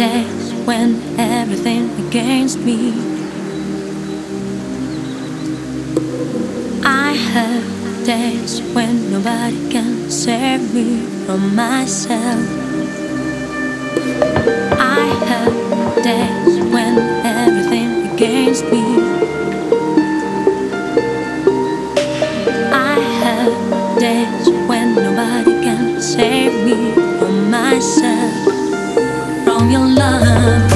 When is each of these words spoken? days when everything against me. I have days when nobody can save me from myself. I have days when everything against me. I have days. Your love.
days 0.00 0.54
when 0.64 0.96
everything 1.20 1.84
against 2.06 2.58
me. 2.60 2.92
I 6.82 7.12
have 7.34 8.06
days 8.06 8.62
when 8.74 9.12
nobody 9.12 9.60
can 9.70 10.10
save 10.10 10.72
me 10.72 11.04
from 11.26 11.54
myself. 11.54 12.40
I 14.98 15.04
have 15.32 15.56
days 16.02 16.54
when 16.72 16.96
everything 17.42 17.90
against 18.14 18.64
me. 18.72 18.84
I 22.72 22.96
have 23.22 24.00
days. 24.00 24.39
Your 29.70 29.86
love. 29.86 30.69